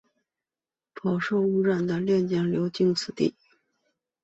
[0.95, 3.35] 饱受污染的练江流经此地。